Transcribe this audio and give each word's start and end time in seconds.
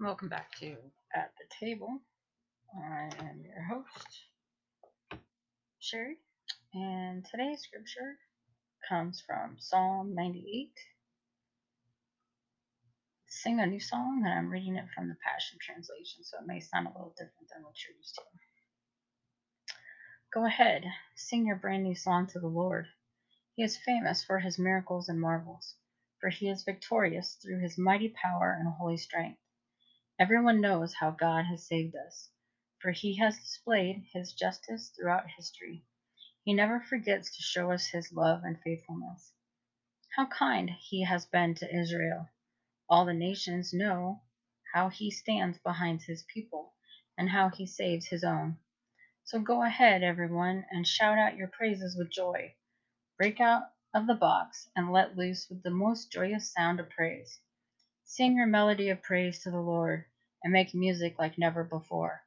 Welcome 0.00 0.28
back 0.28 0.52
to 0.60 0.76
At 1.12 1.32
the 1.38 1.66
Table. 1.66 2.00
I 2.72 3.10
am 3.18 3.42
your 3.42 3.64
host, 3.64 4.26
Sherry, 5.80 6.18
and 6.72 7.26
today's 7.28 7.62
scripture 7.62 8.16
comes 8.88 9.20
from 9.26 9.56
Psalm 9.58 10.14
98. 10.14 10.70
Sing 13.26 13.58
a 13.58 13.66
new 13.66 13.80
song, 13.80 14.22
and 14.24 14.32
I'm 14.32 14.50
reading 14.50 14.76
it 14.76 14.84
from 14.94 15.08
the 15.08 15.16
Passion 15.16 15.58
Translation, 15.60 16.22
so 16.22 16.36
it 16.38 16.46
may 16.46 16.60
sound 16.60 16.86
a 16.86 16.90
little 16.90 17.14
different 17.18 17.48
than 17.52 17.64
what 17.64 17.74
you're 17.82 17.96
used 17.96 18.14
to. 18.14 18.22
Go 20.32 20.46
ahead, 20.46 20.84
sing 21.16 21.44
your 21.44 21.56
brand 21.56 21.82
new 21.82 21.96
song 21.96 22.28
to 22.28 22.38
the 22.38 22.46
Lord. 22.46 22.86
He 23.56 23.64
is 23.64 23.76
famous 23.76 24.22
for 24.22 24.38
his 24.38 24.60
miracles 24.60 25.08
and 25.08 25.20
marvels, 25.20 25.74
for 26.20 26.28
he 26.28 26.48
is 26.48 26.62
victorious 26.62 27.36
through 27.42 27.58
his 27.58 27.76
mighty 27.76 28.10
power 28.10 28.56
and 28.56 28.72
holy 28.78 28.96
strength. 28.96 29.40
Everyone 30.20 30.60
knows 30.60 30.94
how 30.94 31.12
God 31.12 31.44
has 31.46 31.66
saved 31.66 31.94
us, 31.94 32.28
for 32.80 32.90
he 32.90 33.18
has 33.18 33.38
displayed 33.38 34.04
his 34.12 34.32
justice 34.32 34.90
throughout 34.90 35.30
history. 35.30 35.84
He 36.42 36.54
never 36.54 36.80
forgets 36.80 37.36
to 37.36 37.42
show 37.42 37.70
us 37.70 37.86
his 37.86 38.12
love 38.12 38.42
and 38.44 38.60
faithfulness. 38.62 39.32
How 40.16 40.26
kind 40.26 40.70
he 40.70 41.04
has 41.04 41.26
been 41.26 41.54
to 41.56 41.72
Israel. 41.76 42.28
All 42.88 43.04
the 43.04 43.14
nations 43.14 43.72
know 43.72 44.22
how 44.74 44.88
he 44.88 45.10
stands 45.10 45.58
behind 45.58 46.02
his 46.02 46.24
people 46.24 46.74
and 47.16 47.30
how 47.30 47.50
he 47.50 47.66
saves 47.66 48.06
his 48.06 48.24
own. 48.24 48.58
So 49.24 49.40
go 49.40 49.62
ahead, 49.62 50.02
everyone, 50.02 50.66
and 50.70 50.86
shout 50.86 51.18
out 51.18 51.36
your 51.36 51.48
praises 51.48 51.96
with 51.96 52.10
joy. 52.10 52.54
Break 53.18 53.40
out 53.40 53.64
of 53.94 54.06
the 54.08 54.14
box 54.14 54.68
and 54.74 54.92
let 54.92 55.16
loose 55.16 55.48
with 55.48 55.62
the 55.62 55.70
most 55.70 56.10
joyous 56.10 56.52
sound 56.52 56.80
of 56.80 56.90
praise. 56.90 57.40
Sing 58.10 58.36
your 58.38 58.46
melody 58.46 58.88
of 58.88 59.02
praise 59.02 59.42
to 59.42 59.50
the 59.50 59.60
Lord 59.60 60.06
and 60.42 60.50
make 60.50 60.74
music 60.74 61.18
like 61.18 61.36
never 61.36 61.62
before. 61.62 62.22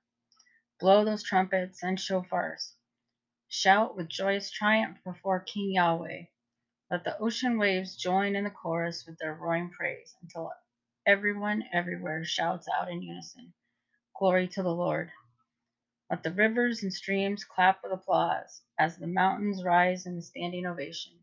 Blow 0.80 1.04
those 1.04 1.24
trumpets 1.24 1.82
and 1.82 1.98
shofars. 1.98 2.76
Shout 3.50 3.98
with 3.98 4.08
joyous 4.08 4.52
triumph 4.52 5.00
before 5.04 5.40
King 5.40 5.74
Yahweh. 5.74 6.26
Let 6.92 7.04
the 7.04 7.18
ocean 7.18 7.58
waves 7.58 7.96
join 7.98 8.36
in 8.36 8.44
the 8.44 8.52
chorus 8.52 9.06
with 9.08 9.18
their 9.18 9.34
roaring 9.34 9.72
praise 9.72 10.16
until 10.22 10.54
everyone 11.08 11.64
everywhere 11.74 12.24
shouts 12.26 12.68
out 12.70 12.92
in 12.92 13.02
unison 13.02 13.54
Glory 14.20 14.48
to 14.50 14.62
the 14.64 14.76
Lord. 14.76 15.12
Let 16.12 16.24
the 16.24 16.32
rivers 16.32 16.84
and 16.84 16.94
streams 16.94 17.44
clap 17.44 17.84
with 17.84 17.92
applause 17.92 18.62
as 18.78 18.98
the 18.98 19.08
mountains 19.08 19.64
rise 19.64 20.06
in 20.06 20.22
standing 20.22 20.68
ovation 20.68 21.14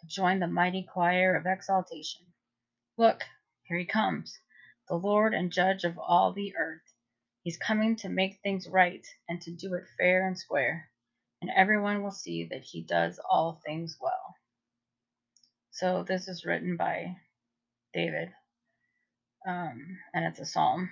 to 0.00 0.06
join 0.08 0.40
the 0.40 0.48
mighty 0.48 0.82
choir 0.82 1.36
of 1.36 1.46
exaltation. 1.46 2.26
Look, 2.98 3.24
here 3.72 3.78
he 3.80 3.86
comes, 3.86 4.38
the 4.86 4.96
Lord 4.96 5.32
and 5.32 5.50
judge 5.50 5.84
of 5.84 5.98
all 5.98 6.34
the 6.34 6.54
earth. 6.56 6.82
He's 7.42 7.56
coming 7.56 7.96
to 7.96 8.10
make 8.10 8.40
things 8.42 8.68
right 8.68 9.06
and 9.30 9.40
to 9.40 9.50
do 9.50 9.72
it 9.72 9.84
fair 9.98 10.26
and 10.26 10.38
square, 10.38 10.90
and 11.40 11.50
everyone 11.56 12.02
will 12.02 12.10
see 12.10 12.46
that 12.50 12.62
he 12.62 12.82
does 12.82 13.18
all 13.30 13.62
things 13.64 13.96
well. 13.98 14.36
So, 15.70 16.04
this 16.06 16.28
is 16.28 16.44
written 16.44 16.76
by 16.76 17.16
David, 17.94 18.28
um, 19.48 19.98
and 20.12 20.26
it's 20.26 20.40
a 20.40 20.44
psalm. 20.44 20.90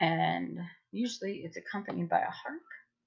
And 0.00 0.58
usually 0.90 1.42
it's 1.44 1.56
accompanied 1.56 2.08
by 2.08 2.22
a 2.22 2.30
harp 2.30 2.62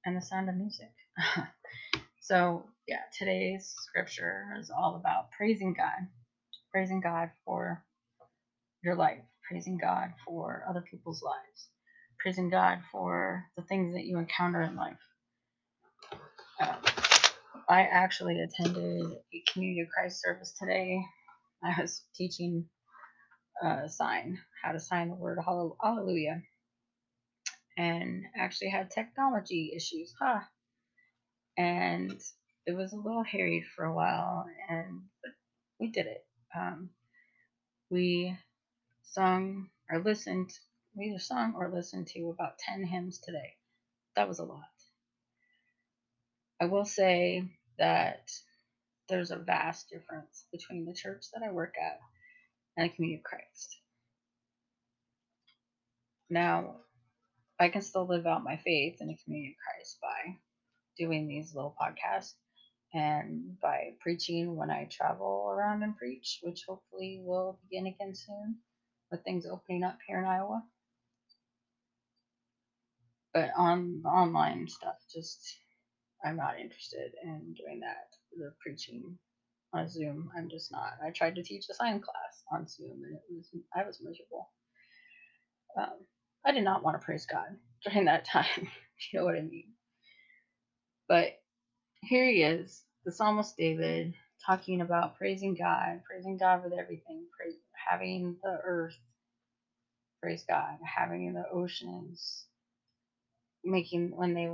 and 0.06 0.16
the 0.16 0.22
sound 0.22 0.48
of 0.48 0.56
music. 0.56 0.94
so, 2.22 2.70
yeah, 2.88 3.02
today's 3.18 3.74
scripture 3.82 4.56
is 4.58 4.72
all 4.72 4.96
about 4.96 5.32
praising 5.32 5.74
God, 5.74 6.08
praising 6.74 7.02
God 7.02 7.32
for 7.46 7.84
your 8.84 8.96
life, 8.96 9.24
praising 9.50 9.78
God 9.78 10.10
for 10.26 10.66
other 10.70 10.84
people's 10.90 11.24
lives, 11.24 11.70
praising 12.20 12.50
God 12.50 12.80
for 12.92 13.46
the 13.58 13.64
things 13.64 13.96
that 13.96 14.06
you 14.06 14.18
encounter 14.20 14.62
in 14.62 14.76
life. 14.76 14.98
Um, 16.62 16.78
I 17.70 17.82
actually 17.84 18.40
attended 18.42 19.04
a 19.34 19.44
Community 19.52 19.82
of 19.82 19.90
Christ 19.90 20.22
service 20.22 20.54
today. 20.60 21.02
I 21.64 21.80
was 21.82 22.04
teaching 22.16 22.66
a 23.64 23.90
sign, 23.90 24.40
how 24.64 24.72
to 24.74 24.80
sign 24.80 25.10
the 25.10 25.16
word 25.16 25.40
hallelujah 25.46 26.42
and 27.78 28.24
actually 28.38 28.70
had 28.70 28.92
technology 28.92 29.74
issues, 29.76 30.14
huh? 30.20 30.40
And 31.58 32.20
it 32.66 32.74
was 32.74 32.94
a 32.94 32.98
little 32.98 33.24
harried 33.24 33.66
for 33.76 33.86
a 33.86 33.94
while, 33.94 34.46
and 34.70 35.02
we 35.80 35.92
did 35.92 36.06
it. 36.08 36.26
Um, 36.56 36.90
we 37.90 38.38
sung 39.04 39.70
or 39.90 40.00
listened, 40.00 40.52
we 40.96 41.06
either 41.06 41.20
sung 41.20 41.54
or 41.58 41.70
listened 41.70 42.08
to 42.08 42.30
about 42.30 42.58
10 42.60 42.84
hymns 42.84 43.20
today. 43.20 43.56
That 44.16 44.28
was 44.28 44.40
a 44.40 44.44
lot. 44.46 44.64
I 46.60 46.66
will 46.66 46.86
say 46.86 47.44
that 47.78 48.32
there's 49.10 49.32
a 49.32 49.38
vast 49.38 49.90
difference 49.90 50.46
between 50.52 50.86
the 50.86 50.94
church 50.94 51.26
that 51.34 51.44
I 51.44 51.52
work 51.52 51.76
at 51.82 52.00
and 52.78 52.90
the 52.90 52.96
community 52.96 53.18
of 53.20 53.24
Christ. 53.24 53.78
Now, 56.30 56.76
I 57.60 57.70
can 57.70 57.82
still 57.82 58.08
live 58.08 58.26
out 58.26 58.44
my 58.44 58.58
faith 58.58 58.98
in 59.02 59.08
the 59.08 59.18
community 59.24 59.52
of 59.52 59.76
Christ 59.76 59.98
by 60.02 60.38
doing 60.98 61.28
these 61.28 61.54
little 61.54 61.76
podcasts 61.80 62.34
and 62.94 63.60
by 63.62 63.92
preaching 64.02 64.56
when 64.56 64.70
I 64.72 64.88
travel 64.92 65.50
around 65.52 65.84
and 65.84 65.98
preach, 65.98 66.40
which 66.44 66.64
hopefully 66.68 67.22
will 67.24 67.60
begin 67.64 67.88
again 67.88 68.14
soon 68.16 68.58
with 69.12 69.24
things 69.24 69.46
opening 69.46 69.84
up 69.84 69.98
here 70.08 70.20
in 70.20 70.26
Iowa. 70.26 70.64
But 73.34 73.52
on 73.58 74.02
the 74.04 74.10
online 74.10 74.68
stuff, 74.68 74.96
just 75.14 75.60
I'm 76.24 76.38
not 76.38 76.60
interested 76.60 77.14
in 77.24 77.54
doing 77.54 77.82
that. 77.82 78.10
The 78.38 78.54
preaching 78.62 79.18
on 79.74 79.90
Zoom, 79.90 80.32
I'm 80.38 80.50
just 80.50 80.72
not. 80.72 80.94
I 81.06 81.12
tried 81.12 81.36
to 81.36 81.44
teach 81.44 81.66
a 81.70 81.74
sign 81.74 82.02
class 82.02 82.44
on 82.52 82.68
Zoom, 82.68 83.02
and 83.06 83.16
it 83.16 83.22
was 83.30 83.50
I 83.76 83.86
was 83.86 84.00
miserable. 84.02 84.50
Um, 85.78 86.06
I 86.46 86.52
did 86.52 86.64
not 86.64 86.84
want 86.84 87.00
to 87.00 87.06
praise 87.06 87.26
God 87.26 87.58
during 87.86 88.06
that 88.06 88.26
time. 88.26 88.46
you 89.14 89.20
know 89.20 89.26
what 89.26 89.36
I 89.38 89.42
mean? 89.42 89.74
But 91.08 91.41
here 92.02 92.26
he 92.30 92.44
is, 92.44 92.84
the 93.06 93.12
psalmist 93.12 93.58
David, 93.58 94.16
talking 94.46 94.82
about 94.82 95.18
praising 95.18 95.56
God, 95.56 96.02
praising 96.06 96.38
God 96.38 96.64
with 96.64 96.74
everything, 96.74 97.26
praise, 97.38 97.56
having 97.90 98.38
the 98.44 98.60
earth, 98.66 98.98
praise 100.22 100.46
God, 100.50 100.78
having 100.84 101.34
the 101.34 101.46
oceans, 101.54 102.46
making 103.64 104.16
when 104.16 104.34
they, 104.36 104.50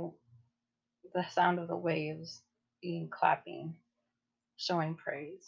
the 1.14 1.26
sound 1.30 1.58
of 1.60 1.68
the 1.68 1.76
waves 1.76 2.42
being 2.82 3.08
clapping, 3.10 3.76
showing 4.58 4.96
praise. 4.96 5.44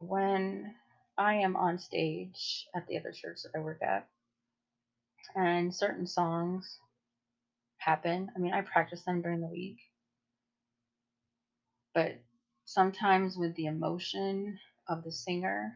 When 0.00 0.74
I 1.18 1.36
am 1.36 1.56
on 1.56 1.78
stage 1.78 2.66
at 2.74 2.86
the 2.88 2.98
other 2.98 3.12
church 3.12 3.40
that 3.44 3.58
I 3.58 3.62
work 3.62 3.82
at, 3.82 4.08
and 5.36 5.74
certain 5.74 6.06
songs 6.06 6.78
happen. 7.80 8.30
I 8.36 8.40
mean, 8.40 8.54
I 8.54 8.62
practice 8.62 9.02
them 9.04 9.22
during 9.22 9.40
the 9.40 9.48
week, 9.48 9.78
but 11.94 12.12
sometimes 12.66 13.36
with 13.36 13.54
the 13.56 13.66
emotion 13.66 14.58
of 14.88 15.04
the 15.04 15.12
singer, 15.12 15.74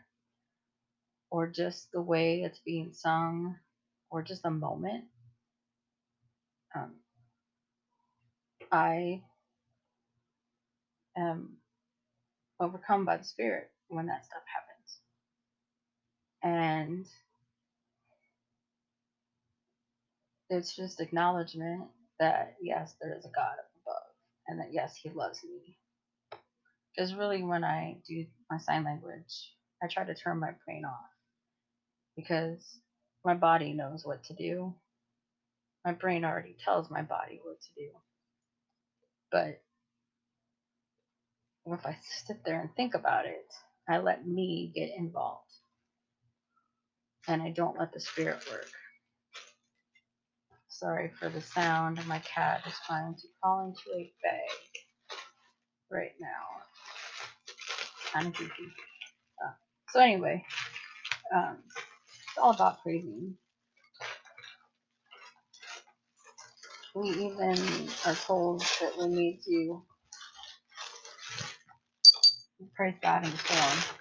or 1.31 1.47
just 1.49 1.91
the 1.93 2.03
way 2.03 2.43
it's 2.43 2.61
being 2.65 2.93
sung, 2.93 3.57
or 4.11 4.23
just 4.23 4.43
the 4.43 4.51
moment, 4.51 5.05
um, 6.75 6.95
I 8.73 9.23
am 11.17 11.59
overcome 12.61 13.05
by 13.05 13.17
the 13.19 13.25
Spirit 13.25 13.71
when 13.89 14.07
that 14.07 14.25
stuff 14.25 14.43
happens. 14.47 15.01
And 16.43 17.07
it's 20.51 20.77
just 20.77 21.01
acknowledgement 21.01 21.89
that 22.21 22.55
yes, 22.63 22.95
there 23.01 23.17
is 23.17 23.25
a 23.25 23.29
God 23.29 23.55
above, 23.83 24.03
and 24.49 24.61
that 24.61 24.73
yes, 24.73 24.97
He 24.97 25.11
loves 25.11 25.43
me. 25.45 25.77
Because 26.97 27.15
really, 27.15 27.43
when 27.43 27.65
I 27.65 27.99
do 28.09 28.27
my 28.51 28.59
sign 28.59 28.85
language, 28.85 29.53
I 29.83 29.89
try 29.89 30.05
to 30.05 30.15
turn 30.15 30.41
my 30.41 30.53
brain 30.67 30.85
off 30.85 31.11
because 32.17 32.79
my 33.25 33.35
body 33.35 33.73
knows 33.73 34.05
what 34.05 34.25
to 34.25 34.35
do. 34.35 34.75
My 35.85 35.93
brain 35.93 36.25
already 36.25 36.57
tells 36.65 36.91
my 36.91 37.03
body 37.03 37.41
what 37.45 37.61
to 37.61 37.69
do. 37.77 37.91
But 39.33 39.63
if 41.67 41.87
I 41.87 41.99
sit 42.27 42.39
there 42.45 42.61
and 42.61 42.71
think 42.77 42.95
about 42.95 43.27
it, 43.27 43.47
I 43.89 43.99
let 43.99 44.27
me 44.27 44.73
get 44.75 44.91
involved. 44.97 45.41
And 47.29 47.43
I 47.43 47.51
don't 47.51 47.79
let 47.79 47.93
the 47.93 48.01
spirit 48.01 48.43
work. 48.51 48.69
Sorry 50.75 51.11
for 51.21 51.31
the 51.31 51.43
sound. 51.43 52.07
My 52.09 52.21
cat 52.21 52.63
is 52.67 52.75
trying 52.87 53.15
to 53.17 53.29
crawl 53.43 53.67
into 53.67 53.99
a 53.99 54.13
bag 54.23 54.59
right 55.91 56.13
now. 56.21 56.77
Of 58.29 58.35
goofy. 58.35 58.73
Uh, 59.45 59.53
so 59.93 60.01
anyway, 60.01 60.45
um, 61.35 61.59
It's 62.31 62.39
all 62.43 62.51
about 62.53 62.83
praising. 62.83 63.37
We 66.95 67.11
even 67.11 67.57
are 68.07 68.15
told 68.15 68.61
that 68.81 68.93
we 68.99 69.09
need 69.09 69.41
to 69.47 69.83
praise 72.77 72.95
God 73.03 73.25
in 73.25 73.31
the 73.33 73.39
storm. 73.39 73.97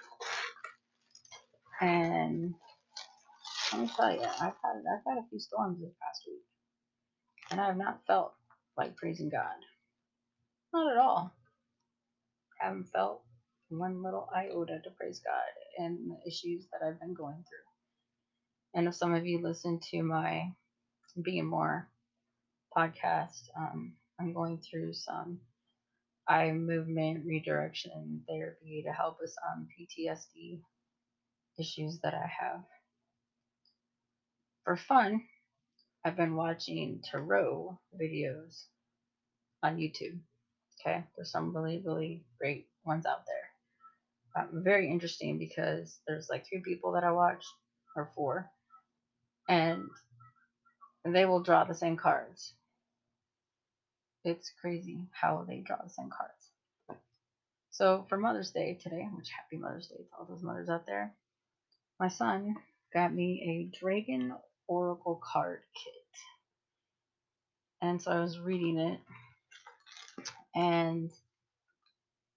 And 1.80 2.54
let 3.72 3.82
me 3.82 3.90
tell 3.96 4.12
you, 4.12 4.22
I've 4.22 4.54
had 4.64 4.82
I've 4.92 5.04
had 5.06 5.18
a 5.18 5.28
few 5.30 5.40
storms 5.40 5.80
this 5.80 5.92
past 6.02 6.22
week, 6.28 6.42
and 7.54 7.60
I 7.60 7.66
have 7.66 7.76
not 7.76 8.00
felt 8.08 8.32
like 8.76 8.96
praising 8.96 9.28
God. 9.28 9.54
Not 10.72 10.90
at 10.90 10.98
all. 10.98 11.32
I 12.60 12.64
haven't 12.64 12.88
felt 12.92 13.22
one 13.68 14.02
little 14.02 14.28
iota 14.34 14.80
to 14.82 14.90
praise 14.90 15.20
God 15.24 15.84
and 15.84 16.10
the 16.10 16.28
issues 16.28 16.66
that 16.72 16.84
I've 16.84 16.98
been 16.98 17.14
going 17.14 17.36
through. 17.36 18.74
And 18.74 18.88
if 18.88 18.96
some 18.96 19.14
of 19.14 19.24
you 19.24 19.40
listen 19.40 19.78
to 19.92 20.02
my 20.02 20.50
Being 21.22 21.46
More 21.46 21.88
podcast, 22.76 23.42
um, 23.56 23.92
I'm 24.18 24.32
going 24.32 24.58
through 24.58 24.94
some 24.94 25.38
eye 26.26 26.50
movement 26.50 27.24
redirection 27.24 28.24
therapy 28.28 28.82
to 28.84 28.92
help 28.92 29.18
with 29.20 29.30
some 29.30 29.68
PTSD 29.78 30.58
issues 31.56 32.00
that 32.02 32.14
I 32.14 32.28
have. 32.40 32.64
For 34.64 34.76
fun, 34.76 35.22
I've 36.04 36.16
been 36.16 36.36
watching 36.36 37.00
tarot 37.02 37.78
videos 37.98 38.64
on 39.62 39.78
YouTube. 39.78 40.18
Okay, 40.78 41.02
there's 41.16 41.30
some 41.30 41.56
really, 41.56 41.82
really 41.82 42.24
great 42.38 42.66
ones 42.84 43.06
out 43.06 43.24
there. 43.26 44.42
Um, 44.44 44.62
very 44.62 44.90
interesting 44.90 45.38
because 45.38 45.98
there's 46.06 46.28
like 46.28 46.44
three 46.46 46.60
people 46.60 46.92
that 46.92 47.04
I 47.04 47.12
watch, 47.12 47.42
or 47.96 48.10
four, 48.14 48.50
and 49.48 49.84
they 51.06 51.24
will 51.24 51.42
draw 51.42 51.64
the 51.64 51.74
same 51.74 51.96
cards. 51.96 52.52
It's 54.24 54.52
crazy 54.60 54.98
how 55.12 55.44
they 55.48 55.58
draw 55.58 55.78
the 55.82 55.90
same 55.90 56.10
cards. 56.10 57.00
So 57.70 58.04
for 58.08 58.18
Mother's 58.18 58.50
Day 58.50 58.78
today, 58.82 59.08
which 59.16 59.30
happy 59.30 59.56
Mother's 59.56 59.88
Day 59.88 59.96
to 59.96 60.18
all 60.18 60.26
those 60.26 60.42
mothers 60.42 60.68
out 60.68 60.86
there, 60.86 61.14
my 61.98 62.08
son 62.08 62.56
got 62.92 63.14
me 63.14 63.70
a 63.72 63.78
Dragon 63.78 64.34
Oracle 64.66 65.20
card 65.22 65.60
kit. 65.74 65.92
And 67.82 68.00
so 68.00 68.12
I 68.12 68.20
was 68.20 68.38
reading 68.38 68.78
it, 68.78 69.00
and 70.54 71.10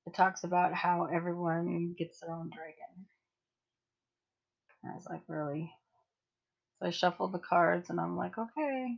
it 0.06 0.14
talks 0.14 0.44
about 0.44 0.74
how 0.74 1.06
everyone 1.06 1.96
gets 1.98 2.20
their 2.20 2.32
own 2.32 2.50
dragon. 2.50 3.06
And 4.84 4.92
I 4.92 4.96
was 4.96 5.08
like, 5.10 5.22
really? 5.28 5.72
So 6.80 6.88
I 6.88 6.90
shuffled 6.90 7.32
the 7.32 7.40
cards, 7.40 7.90
and 7.90 8.00
I'm 8.00 8.18
like, 8.18 8.38
okay, 8.38 8.98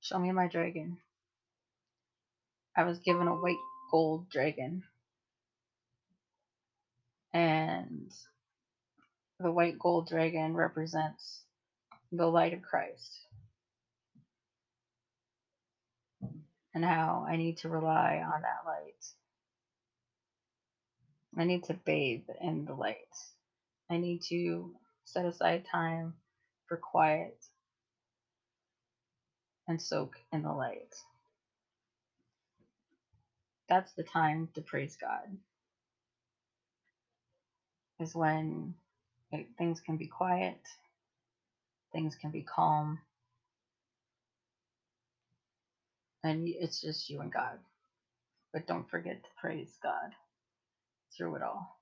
show 0.00 0.18
me 0.18 0.30
my 0.30 0.46
dragon. 0.46 0.98
I 2.76 2.84
was 2.84 2.98
given 3.00 3.26
a 3.26 3.34
white 3.34 3.56
gold 3.90 4.28
dragon. 4.30 4.84
And 7.32 8.12
the 9.38 9.50
white 9.50 9.78
gold 9.78 10.08
dragon 10.08 10.54
represents 10.54 11.44
the 12.12 12.26
light 12.26 12.52
of 12.54 12.62
Christ. 12.62 13.26
And 16.74 16.84
how 16.84 17.26
I 17.28 17.36
need 17.36 17.58
to 17.58 17.68
rely 17.68 18.22
on 18.24 18.42
that 18.42 18.66
light. 18.66 19.04
I 21.38 21.44
need 21.44 21.64
to 21.64 21.74
bathe 21.74 22.24
in 22.40 22.64
the 22.64 22.74
light. 22.74 22.96
I 23.90 23.98
need 23.98 24.22
to 24.28 24.74
set 25.04 25.26
aside 25.26 25.64
time 25.70 26.14
for 26.66 26.76
quiet 26.76 27.44
and 29.68 29.80
soak 29.80 30.16
in 30.32 30.42
the 30.42 30.52
light. 30.52 30.94
That's 33.68 33.92
the 33.92 34.02
time 34.02 34.48
to 34.54 34.62
praise 34.62 34.96
God. 35.00 35.36
Is 38.00 38.14
when 38.14 38.74
things 39.58 39.80
can 39.80 39.96
be 39.96 40.06
quiet, 40.06 40.60
things 41.92 42.16
can 42.16 42.30
be 42.30 42.42
calm, 42.42 43.00
and 46.24 46.48
it's 46.48 46.80
just 46.80 47.10
you 47.10 47.20
and 47.20 47.32
God. 47.32 47.58
But 48.52 48.66
don't 48.66 48.88
forget 48.90 49.22
to 49.22 49.30
praise 49.40 49.78
God 49.82 50.12
through 51.16 51.36
it 51.36 51.42
all. 51.42 51.78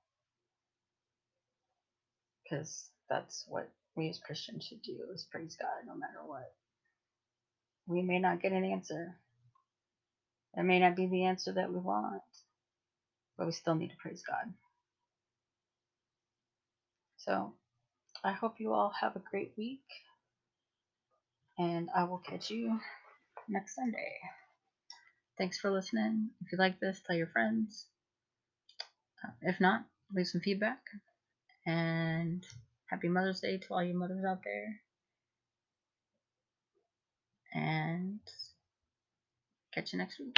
Because 2.44 2.90
that's 3.10 3.44
what 3.48 3.70
we 3.96 4.08
as 4.10 4.18
Christians 4.20 4.64
should 4.64 4.82
do 4.82 4.96
is 5.14 5.26
praise 5.30 5.56
God 5.60 5.86
no 5.86 5.94
matter 5.96 6.20
what. 6.26 6.52
We 7.86 8.02
may 8.02 8.18
not 8.20 8.42
get 8.42 8.52
an 8.52 8.64
answer. 8.64 9.16
It 10.56 10.64
may 10.64 10.80
not 10.80 10.96
be 10.96 11.06
the 11.06 11.24
answer 11.24 11.52
that 11.54 11.72
we 11.72 11.78
want, 11.80 12.22
but 13.38 13.46
we 13.46 13.52
still 13.52 13.74
need 13.76 13.90
to 13.90 13.96
praise 13.96 14.22
God. 14.28 14.52
So 17.18 17.54
I 18.24 18.32
hope 18.32 18.56
you 18.58 18.72
all 18.72 18.92
have 19.00 19.16
a 19.16 19.22
great 19.30 19.52
week, 19.56 19.84
and 21.56 21.88
I 21.94 22.04
will 22.04 22.18
catch 22.18 22.50
you 22.50 22.80
next 23.48 23.76
Sunday. 23.76 24.18
Thanks 25.38 25.58
for 25.58 25.70
listening. 25.70 26.30
If 26.44 26.50
you 26.52 26.58
like 26.58 26.80
this, 26.80 27.00
tell 27.06 27.16
your 27.16 27.28
friends. 27.28 27.86
Uh, 29.24 29.30
if 29.42 29.60
not, 29.60 29.84
leave 30.12 30.26
some 30.26 30.40
feedback. 30.40 30.80
And 31.66 32.44
happy 32.90 33.08
Mother's 33.08 33.40
Day 33.40 33.58
to 33.58 33.74
all 33.74 33.84
you 33.84 33.94
mothers 33.94 34.24
out 34.24 34.42
there. 34.44 34.80
And 37.54 38.20
catch 39.72 39.92
you 39.92 39.98
next 39.98 40.18
week. 40.18 40.36